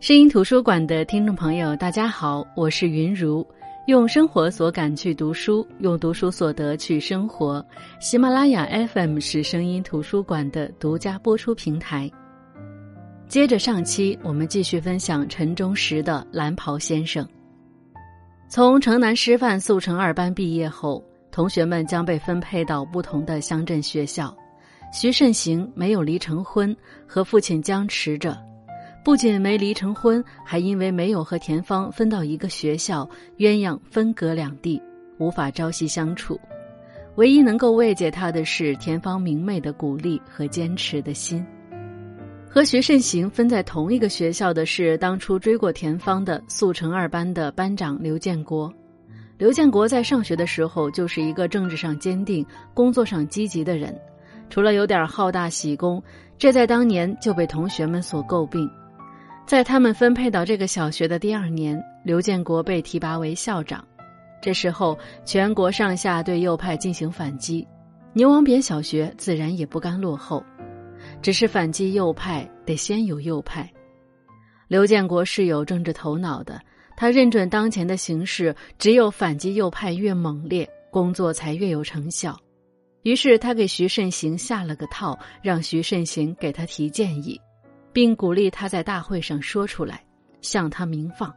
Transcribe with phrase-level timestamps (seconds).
[0.00, 3.46] 声音图书馆的听众朋友，大家好，我是云如，
[3.86, 7.62] 用生活所感去读书，用读书所得去生活。
[8.00, 12.10] 喜马拉雅 FM 是声音图书馆的独家播出平台。
[13.28, 17.22] 接着上期，我们继续分享陈忠实的《蓝袍先生》。
[18.48, 24.34] 从城南师范速成二班毕业后，同学们将被分配到不同的乡镇学校。
[24.94, 26.74] 徐慎行没有离成婚，
[27.06, 28.34] 和父亲僵持着。
[29.02, 33.08] 不仅没离成婚，还因为没有和田芳分到一个学校，
[33.38, 34.80] 鸳鸯分隔两地，
[35.18, 36.38] 无法朝夕相处。
[37.16, 41.44] 唯一能够慰藉他的是田芳明媚的鼓励和坚持的心。
[42.48, 48.72] 和徐慎行分在同一个学校的是当初追过田芳的速成二班的班长刘建国。
[49.38, 52.44] 刘建国在上学的时候就是一个政治上坚定、
[52.74, 53.98] 工作上积极的人，
[54.50, 56.02] 除了有点好大喜功，
[56.36, 58.70] 这在当年就被同学们所诟病。
[59.46, 63.84] 在他们分配到这个小学的第二年，刘建国被提拔为校长。
[64.40, 67.66] 这时候，全国上下对右派进行反击，
[68.12, 70.42] 牛王扁小学自然也不甘落后。
[71.20, 73.70] 只是反击右派得先有右派。
[74.68, 76.60] 刘建国是有政治头脑的，
[76.96, 82.38] 他认准当前的形势，只有反击右派越猛烈，工作才越有成效。
[83.02, 87.40] 于是他给徐慎行下了个套，让徐慎行给他提建议。
[87.92, 90.04] 并鼓励他在大会上说出来，
[90.40, 91.34] 向他鸣放，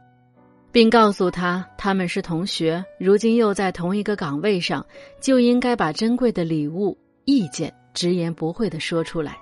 [0.70, 4.86] 并告诉他他们是同学，如今又在同一个岗位上，
[5.20, 9.36] 就应该把珍贵的礼物、意见直言不讳的说出来。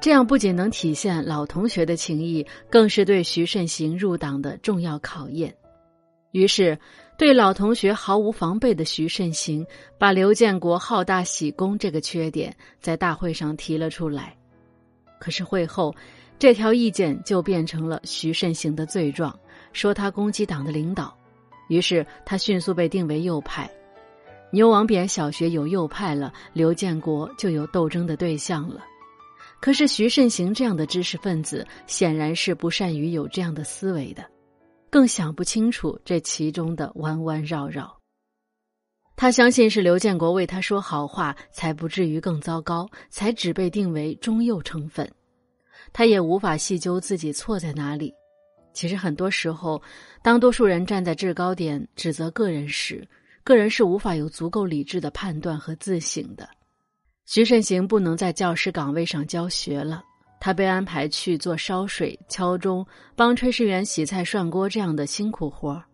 [0.00, 5.54] 这样不仅能体现老同学的情谊，更是对徐慎行入党的重要考验。
[6.32, 6.78] 于是，
[7.16, 9.66] 对老同学毫无防备的徐慎行，
[9.98, 14.36] 把刘建国好大喜功这个缺点在大会上提了出来。
[15.18, 15.94] 可是会后。
[16.44, 19.34] 这条意见就变成了徐慎行的罪状，
[19.72, 21.16] 说他攻击党的领导，
[21.70, 23.66] 于是他迅速被定为右派。
[24.52, 28.84] 牛王扁小学有右派了，刘建国就有斗争的对象了。
[29.58, 34.22] 可是徐慎行这样的知识分子显然是不善于有这样的思维的，
[34.90, 37.90] 更想不清楚这其中的弯弯绕绕。
[39.16, 45.10] 他相信是刘建国为他说好话，才不至于更糟糕，才只被定为中右成分。
[45.94, 48.12] 他也无法细究自己错在哪里。
[48.72, 49.80] 其实很多时候，
[50.20, 53.06] 当多数人站在制高点指责个人时，
[53.44, 56.48] 个人是无法有足够理智的判断和自省的。
[57.24, 60.02] 徐慎行不能在教师岗位上教学了，
[60.40, 62.84] 他被安排去做烧水、敲钟、
[63.14, 65.84] 帮炊事员洗菜、涮锅这样的辛苦活儿。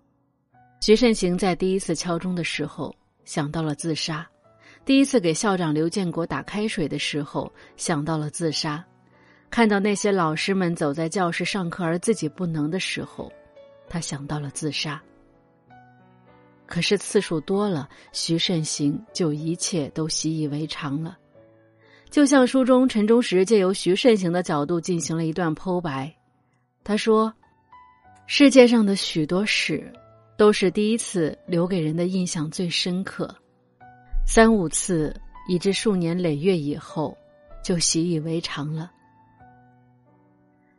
[0.80, 2.92] 徐慎行在第一次敲钟的时候
[3.26, 4.26] 想到了自杀，
[4.86, 8.82] 第一次给校长刘建国打开水的时候想到了自杀。
[9.50, 13.30] 看到那些老师们走在教室上课而自己不能的时候，
[13.88, 15.02] 他想到了自杀。
[16.66, 21.18] 可是次数多了，徐慎行就一切都习以为常了。
[22.10, 26.14] 就像书中陈忠实借由徐慎行的角度进行了一段剖白，
[26.84, 27.32] 他说
[28.28, 29.92] ：“世界上的许多事，
[30.36, 33.32] 都是第一次留给人的印象最深刻，
[34.24, 35.12] 三五次
[35.48, 37.18] 以至数年累月以后，
[37.64, 38.92] 就习以为常了。”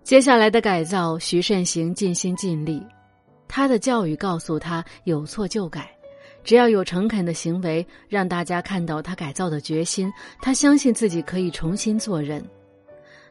[0.03, 2.85] 接下来的改造，徐慎行尽心尽力。
[3.47, 5.89] 他的教育告诉他有错就改，
[6.43, 12.43] 只要有诚恳的行为，让大家看到他改造的决心，他相信自己可以重新做人。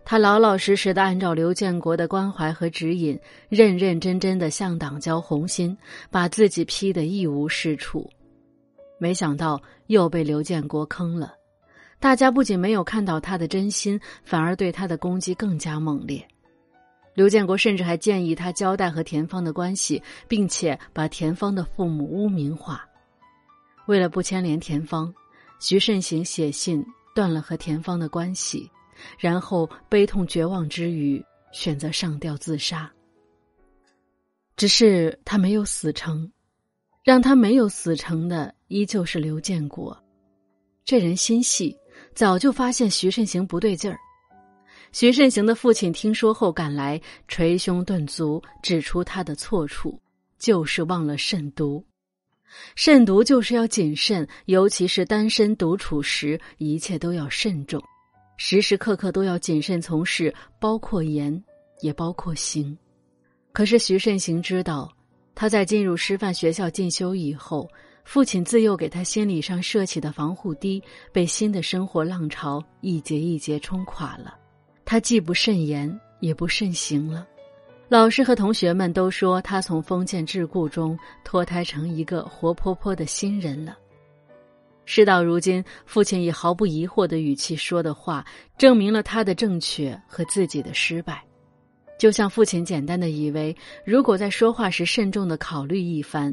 [0.05, 5.77] 他老老实实的按照刘建国的关怀和指引，认认真真的向党交红心，
[6.11, 8.09] 把自己批得一无是处。
[8.99, 11.35] 没想到又被刘建国坑了，
[11.99, 16.27] 大家不仅没有看到他的真心，反而对他的攻击更加猛烈。
[17.15, 22.87] 刘建国甚至还建议他交代和田芳的关系，并且把田芳的父母污名化。
[23.87, 25.13] 为了不牵连田芳，
[25.59, 26.85] 徐慎行写信
[27.15, 28.71] 断了和田芳的关系，
[29.19, 31.23] 然后悲痛绝望之余
[31.53, 32.91] 选择上吊自杀。
[34.57, 36.31] 只是他没有死成，
[37.03, 39.99] 让他没有死成的依旧是刘建国。
[40.85, 41.77] 这人心细，
[42.15, 43.99] 早就发现徐慎行不对劲儿。
[44.93, 49.99] 徐慎行的父亲听说后赶来，捶胸顿足，指出他的错处，
[50.39, 51.85] 就是忘了慎独。
[52.75, 57.81] 慎独就是要谨慎，尤其是单身独处时，一切都要慎重，
[58.37, 61.41] 时时刻刻都要谨慎从事，包括言，
[61.83, 62.77] 也包括行。
[63.53, 64.93] 可是徐慎行知道，
[65.37, 67.71] 他在进入师范学校进修以后，
[68.05, 70.83] 父亲自幼给他心理上设起的防护堤，
[71.13, 74.40] 被新的生活浪潮一节一节冲垮了。
[74.85, 77.27] 他既不慎言，也不慎行了，
[77.89, 83.77] 老师和同学们都说他从封建桎梏中脱胎成一个活泼泼的新人了。
[84.85, 88.27] 事到如今，父亲以毫不疑惑的语气说的话，
[88.59, 91.23] 证明了他的正确和自己的失败。
[91.97, 93.55] 就像父亲简单的以为，
[93.85, 96.33] 如果在说话时慎重的考虑一番，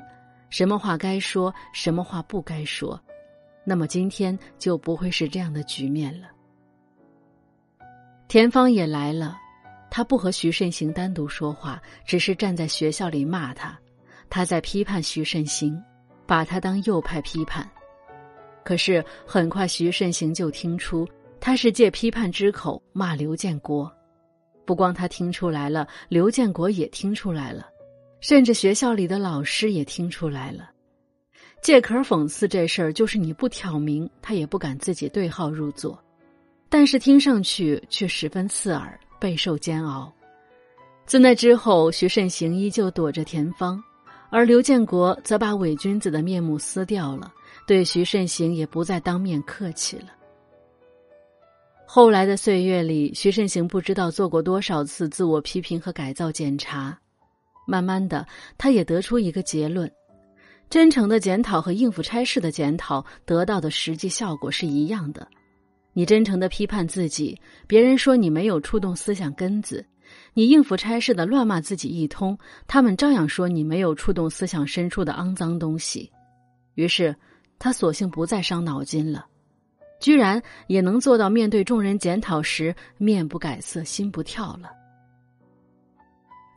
[0.50, 3.00] 什么话该说，什么话不该说，
[3.64, 6.30] 那么今天就不会是这样的局面了。
[8.28, 9.38] 田芳也来了。
[9.90, 13.78] 他不和徐慎行单独说话，只是站在学校里骂他。
[14.30, 15.82] 他在批判徐慎行，
[16.26, 17.68] 把他当右派批判。
[18.66, 21.08] 可是很快，徐慎行就听出
[21.40, 23.90] 他是借批判之口骂刘建国。
[24.66, 27.66] 不光他听出来了，刘建国也听出来了，
[28.20, 30.70] 甚至学校里的老师也听出来了。
[31.62, 35.98] 借壳讽刺这事儿，就是你不挑明，他也不敢自己对号入座。
[36.70, 39.00] 但是听上去却十分刺耳。
[39.20, 40.14] 备受煎熬。
[41.08, 43.84] 自那之后，徐慎行依旧躲着田芳，
[44.30, 47.34] 而刘建国则把伪君子的面目撕掉了，
[47.66, 50.10] 对徐慎行也不再当面客气了。
[51.88, 56.96] 后来的岁月里，徐慎行不知道做过多少次自我批评和改造检查，
[57.66, 58.24] 慢慢的，
[58.56, 59.92] 他也得出一个结论：
[60.70, 65.28] 真诚的检讨和应付差事的检讨得到的实际效果是一样的。
[65.98, 67.36] 你真诚的批判自己，
[67.66, 69.84] 别人说你没有触动思想根子；
[70.36, 76.12] 你应付差事的乱骂自己一通，他们照样说你没有触动思想深处的肮脏东西。
[76.76, 77.16] 于是，
[77.58, 79.26] 他索性不再伤脑筋了，
[80.00, 84.70] 居然也能做到面对众人检讨时面不改色心不跳了。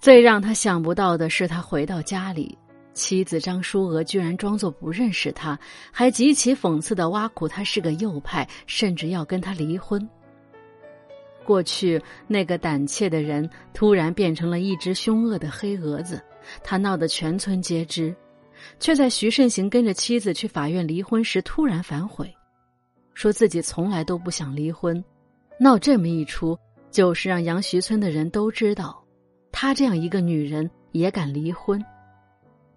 [0.02, 2.58] 最让他想不到的是，他回到家里。
[3.00, 5.58] 妻子张淑娥居然装作不认识他，
[5.90, 10.06] 还极其讽刺的挖苦他是个右派，甚至要跟他离婚。
[11.46, 16.22] 过去那个胆怯的人，突然变成了一只凶恶的黑蛾子，
[16.62, 18.14] 他闹得全村皆知，
[18.78, 22.32] 却在徐慎行跟着妻子去法院离婚时突然反悔，
[23.14, 25.02] 说自己从来都不想离婚。
[25.58, 26.56] 闹这么一出，
[26.90, 29.02] 就是让杨徐村的人都知道，
[29.50, 31.82] 他这样一个女人也敢离婚。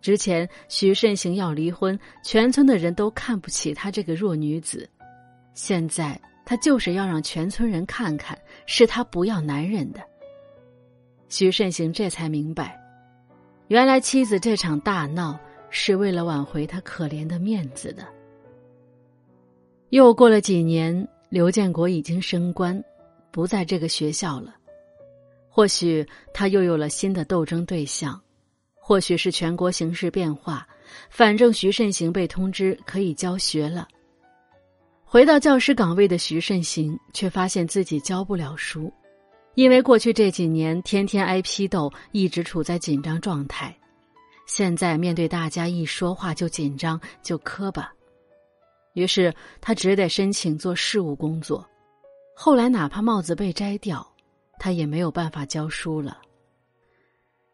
[0.04, 4.88] 之前徐慎行要离婚，全村的人都看不起他这个弱女子。
[5.54, 10.02] 现在他就是要让全村人看看，是他不要男人的。
[11.30, 12.78] 徐慎行这才明白，
[13.70, 15.40] 原来妻子这场大闹
[15.70, 18.06] 是为了挽回他可怜的面子的。
[19.88, 22.84] 又过了几年，刘建国已经升官，
[23.32, 24.54] 不在这个学校了。
[25.48, 28.22] 或许他又有了新的斗争对象。
[28.86, 30.68] 或许是全国形势变化，
[31.10, 33.88] 反正徐慎行被通知可以教学了。
[35.06, 38.92] 回到教师岗位的徐慎行却发现自己教不了书，
[39.56, 43.74] 因为过去这几年天天挨批斗，一直处在紧张状态。
[44.46, 47.90] 现在面对大家一说话就紧张就磕巴，
[48.96, 51.66] 于是他只得申请做事务工作。
[52.36, 54.06] 后来哪怕帽子被摘掉，
[54.60, 56.18] 他也没有办法教书了。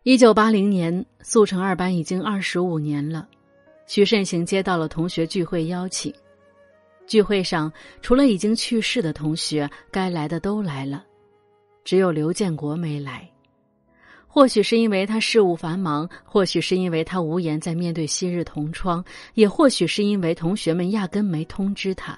[0.04, 3.28] 一九八零年，速成二班已经二十五年了。
[3.86, 6.14] 徐慎行接到了同学聚会邀请，
[7.06, 7.70] 聚会上
[8.02, 11.04] 除了已经去世的同学，该来的都来了，
[11.84, 13.30] 只有刘建国没来。
[14.26, 22.18] 或许是因为他事务繁忙，或许是因为他无颜再面对昔日同窗，也或许是因为同学们压根没通知他。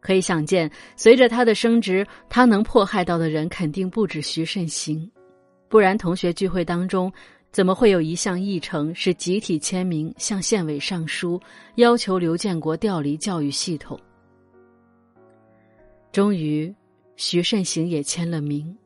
[0.00, 5.08] 可以想见，随着他的升职，他能迫害到的人肯定不止徐慎行。
[5.70, 7.12] 不然，同学聚会当中，
[7.52, 11.40] 怎么会有一项议程是集体签名向县委上书，
[11.76, 13.96] 要求刘建国调离教育系统？
[16.10, 16.74] 终于，
[17.14, 18.76] 徐慎行也签了名。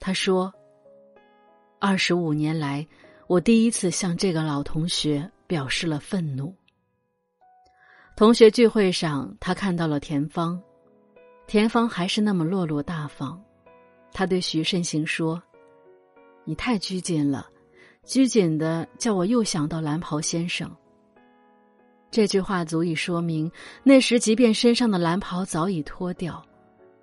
[0.00, 0.50] 他说
[1.78, 2.86] ：“二十五年来，
[3.26, 6.54] 我第一次向这个老同学表示了愤怒。”
[8.16, 10.58] 同学聚会上，他看到了田芳，
[11.46, 13.38] 田芳还是那么落落大方。
[14.10, 15.38] 他对徐慎行说。
[16.48, 17.46] 你太拘谨了，
[18.06, 20.66] 拘谨的叫我又想到蓝袍先生。
[22.10, 23.52] 这句话足以说明，
[23.82, 26.42] 那时即便身上的蓝袍早已脱掉，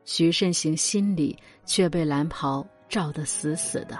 [0.04, 3.96] 徐慎行心里却被蓝袍罩得死死的。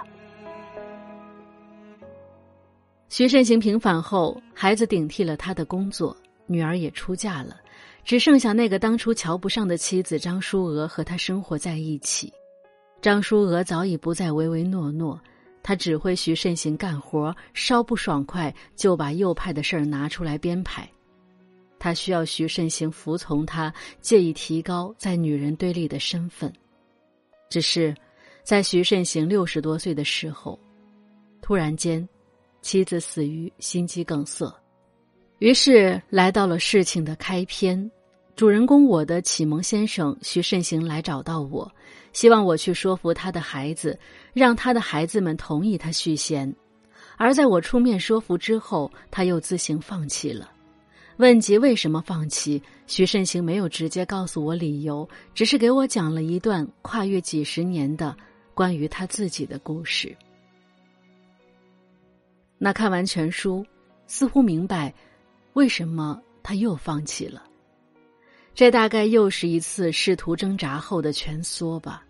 [3.08, 6.16] 徐慎行平反后，孩子顶替了他的工作，
[6.48, 7.56] 女儿也出嫁了，
[8.02, 12.32] 只剩下那个当初瞧不上的妻子张淑娥和他生活在一起。
[13.00, 15.16] 张淑娥早已不再唯唯诺诺。
[15.66, 20.88] 他指挥徐慎行干活，稍不爽快就把右派的事儿拿出来编排。
[21.76, 26.52] 他需要徐慎行服从他，借以提高在女人堆里的身份。
[27.50, 27.92] 只是，
[28.44, 30.56] 在徐慎行六十多岁的时候，
[31.42, 32.08] 突然间，
[32.62, 34.46] 妻子死于心肌梗塞。
[35.40, 37.90] 于是来到了事情的开篇，
[38.36, 41.72] 主人公我的启蒙先生徐慎行来找到我，
[42.12, 43.98] 希望我去说服他的孩子，
[44.34, 46.54] 让他的孩子们同意他续弦。
[47.16, 50.52] 而在我出面说服之后，他又自行放弃了。
[51.16, 58.14] 问及为什么放弃，徐慎行没有直接告诉我理由，只是给我讲了一段跨越几十年的
[58.52, 60.14] 关于他自己的故事。
[62.58, 63.64] 那看完全书，
[64.06, 64.92] 似乎明白。
[65.54, 67.42] 为什么他又放弃了？
[68.56, 72.02] 这大概又是一次试图挣扎后的蜷缩吧。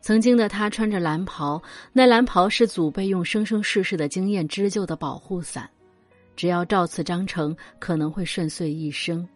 [0.00, 5.70] 曾经的他穿着蓝袍，那蓝袍是祖辈用生生世世的经验织就的保护伞，
[6.34, 9.26] 只要照此章程，可能会顺遂一生。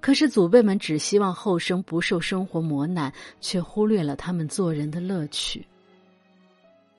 [0.00, 5.62] 可是祖辈们只希望后生不受生活磨难，却忽略了他们做人的乐趣。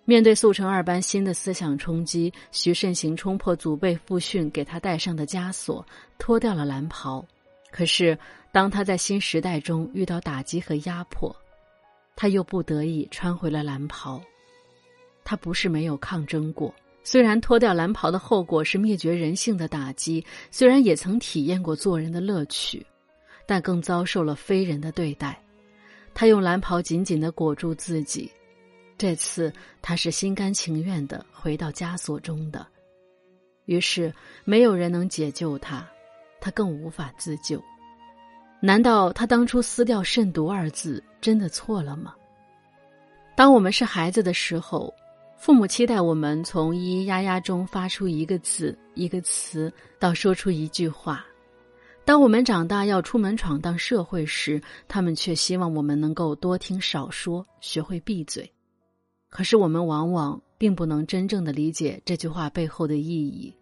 [0.05, 5.83] 面对速成二班新的思想冲击，徐慎行冲破祖辈父训给他戴上的枷锁，
[6.19, 7.25] 脱掉了蓝袍。
[7.71, 8.17] 可是，
[8.51, 11.35] 当他在新时代中遇到打击和压迫，
[12.15, 14.21] 他又不得已穿回了蓝袍。
[15.23, 16.73] 他不是没有抗争过，
[17.03, 22.85] 虽然脱掉蓝袍的后果是灭绝人性的打击，虽然也曾体验过做人的乐趣，
[23.45, 25.39] 但更遭受了非人的对待。
[26.15, 28.29] 他用蓝袍紧紧的裹住自己。
[28.97, 32.67] 这次他是心甘情愿的回到枷锁中的，
[33.65, 35.87] 于是没有人能解救他，
[36.39, 37.61] 他更无法自救。
[38.61, 42.13] 难道他当初撕掉“慎独”二字真的错了吗？
[43.35, 44.93] 当我们是孩子的时候，
[45.37, 51.23] 父母期待我们从咿咿呀呀中发出一个字、一个词，到说出一句话；
[52.03, 58.51] 当我们长大要出门闯荡社会时，他们却希望我们能够多听少说，学会闭嘴。
[59.29, 63.55] 可是我们往往并不能真正的理解这句话背后的意义，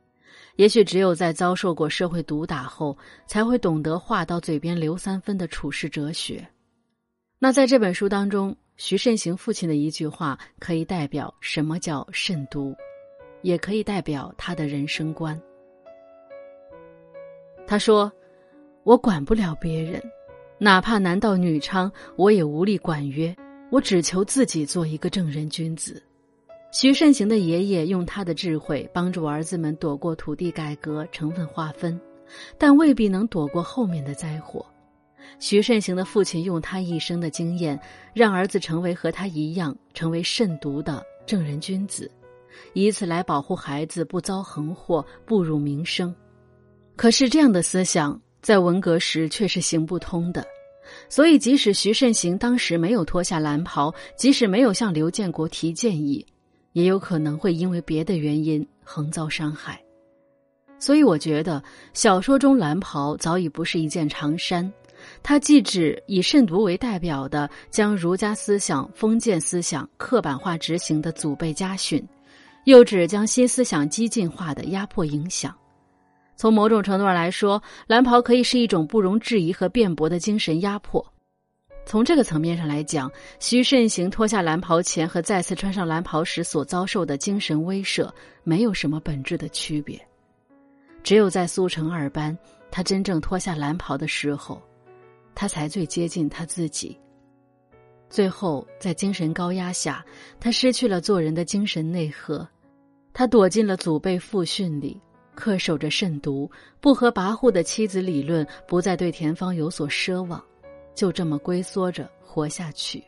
[0.57, 6.45] 也许只有在遭受过社会毒打后，才会懂得话到嘴边留三分的处世哲学。
[7.39, 12.75] 那在这本书当中，徐慎行父亲的一句话，可以代表什么叫慎独，
[13.43, 15.39] 也可以代表他的人生观。
[17.65, 18.11] 他说
[18.83, 20.01] ：“我管不了别人，
[20.57, 23.35] 哪怕男盗女娼，我也无力管约。”
[23.69, 26.01] 我只求自己做一个正人君子。
[26.71, 31.99] 徐慎行的爷爷用他的智慧帮助儿子们躲过土地改革、成分划分，
[32.57, 34.65] 但未必能躲过后面的灾祸。
[35.39, 37.79] 徐慎行的父亲用他一生的经验，
[38.13, 42.11] 让儿子成为和他一样成为慎独的正人君子，
[42.73, 46.13] 以此来保护孩子不遭横祸、不辱名声。
[46.95, 50.45] 可是这样的思想在文革时却是行不通的。
[51.09, 56.25] 所以，即使徐慎行当时没有脱下蓝袍，即使没有向刘建国提建议，
[56.73, 59.81] 也有可能会因为别的原因横遭伤害。
[60.79, 64.71] 所以，我觉得小说中蓝袍早已不是一件长衫，
[65.23, 72.07] 它既指以慎独为代表的将儒家思想、封建思想刻板化执行的祖辈家训，
[72.65, 75.55] 又指将新思想激进化的压迫影响。
[76.35, 81.03] 从某种程度上来说，蓝袍可以是一种不容置疑和辩驳的精神压迫。
[81.87, 88.11] 从这个层面上来讲，徐慎行脱下蓝袍前和再次穿上蓝袍时所遭受的精神威慑，
[88.43, 89.97] 没有什么本质的区别。
[91.01, 92.37] 只有在速成二班，
[92.69, 94.61] 他真正脱下蓝袍的时候，
[95.33, 96.99] 他才最接近他自己。
[98.09, 100.05] 最后，在精神高压下，
[100.41, 102.45] 他失去了做人的精神内核，
[103.13, 104.99] 他躲进了祖辈父训里。
[105.37, 106.51] 恪守着慎独、
[106.81, 110.43] 不和跋扈的妻子理论，不再对田芳有所奢望，
[110.97, 113.03] 就这么龟缩着活下去。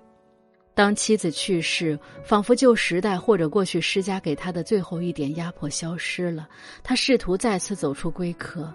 [0.76, 6.48] 当妻子去世，仿佛旧时代或者过去施加给他的最后一点压迫消失了，
[6.84, 8.72] 他试图再次走出龟壳，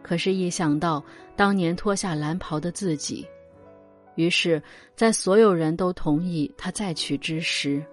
[0.00, 1.04] 可是，一想到
[1.36, 3.26] 当年脱下蓝袍的自己，
[4.14, 4.62] 于是，
[4.94, 7.84] 在所有人都同意他再娶之时，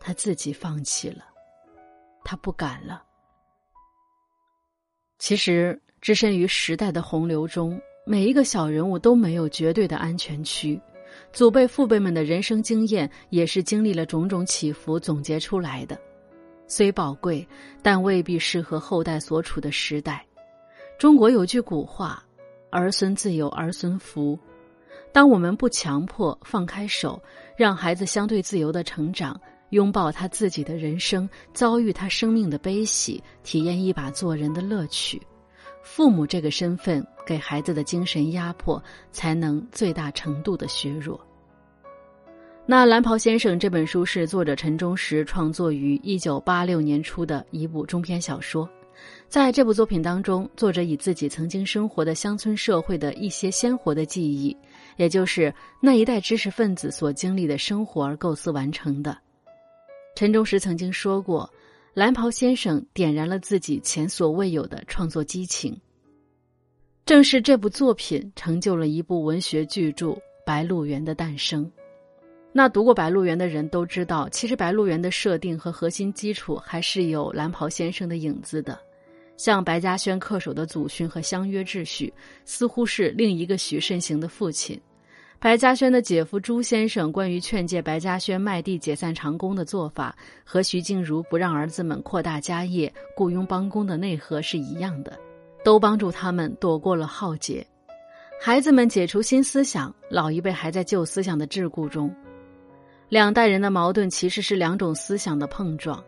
[0.00, 1.26] 他自己放弃了，
[2.24, 3.04] 他不敢了。
[5.18, 10.80] 其实，置身于时代的洪流中，每一个小人物都没有绝对的安全区。
[11.30, 16.00] 祖辈、父辈们的人生经验也是经历了种种起伏总结出来的，
[16.66, 17.46] 虽宝贵，
[17.82, 20.24] 但未必适合后代所处的时代。
[20.98, 22.24] 中国有句古话
[22.72, 24.38] ：“儿孙自有儿孙福。”
[25.12, 27.22] 当我们不强迫、放开手，
[27.58, 29.38] 让孩子相对自由的成长。
[29.68, 35.20] 拥抱他自己的人生，遭遇他生命的悲喜，体验一把做人的乐趣。
[35.82, 41.18] 父母这个身份给孩子的精神压迫，才能最大程度的削弱。
[42.66, 48.68] 那《蓝袍先生》这本书是作者陈忠实创作于一九八六年初的一部中篇小说。
[49.28, 54.54] 在这部作品当中，作者以自己曾经生活的乡村社会的一些鲜活的记忆，
[54.96, 59.16] 也就是那一代知识分子所经历的生活而构思完成的。
[60.14, 61.48] 陈忠实曾经说过
[61.98, 65.76] ：“蓝袍先生点燃了自己前所未有的创作激情。”
[67.04, 70.06] 正是这部作品成就了一部文学巨著
[70.46, 71.68] 《白鹿原》的诞生。
[72.52, 78.78] 那读过《白鹿原》的人都知道，其实《白鹿原》的设定和核心基础还是有蓝袍先生的影子的。
[79.36, 82.14] 像白嘉轩恪守的祖训和相约秩序，
[82.44, 84.80] 似乎是另一个许慎行的父亲。
[85.40, 95.16] 白嘉轩的姐夫朱先生关于劝诫白嘉轩卖地解散长工的做法，和徐静茹不让儿子们扩大家业、雇佣帮工的内核是一样的，
[95.64, 97.64] 都帮助他们躲过了浩劫。
[98.40, 102.12] 孩子们解除新思想，老一辈还在旧思想的桎梏中。
[103.08, 106.02] 两代人的矛盾其实是两种思想的碰撞。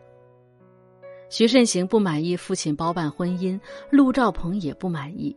[1.29, 3.57] 徐慎行不满意父亲包办婚姻，
[3.89, 5.33] 陆兆鹏也不满意。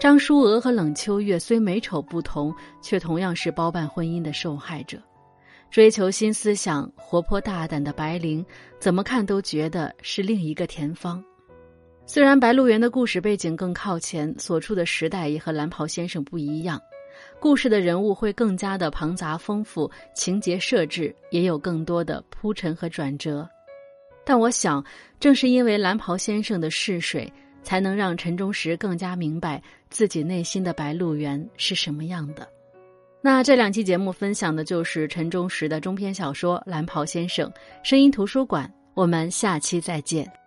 [0.00, 4.98] 张淑娥和冷秋月虽美丑不同，却同样是包办婚姻的受害者。
[5.70, 8.44] 追求新思想、活泼大胆的白灵，
[8.78, 11.22] 怎么看都觉得是另一个田芳。
[12.04, 16.80] 虽然《白鹿原》的故事背景更靠前，所处的时代也和蓝袍先生不一样。
[17.38, 23.48] 故事的人物会更加的庞杂丰富，情节设置也有更多的铺陈和转折。
[24.24, 24.84] 但我想，
[25.18, 32.48] 正是因为蓝袍先生的逝水，才能让陈忠实更加明白自己内心的白鹿原是什么样的。
[33.20, 37.48] 那这两期节目分享的就是陈忠实的中篇小说《蓝袍先生》。
[37.82, 40.41] 声音图书馆，我们下期再见。